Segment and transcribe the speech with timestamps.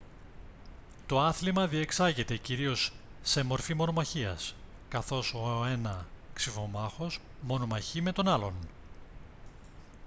[1.07, 4.55] το άθλημα διεξάγεται κυρίως σε μορφή μονομαχίας
[4.89, 8.53] καθώς ο ένα ξιφομάχος μονομαχεί με τον άλλο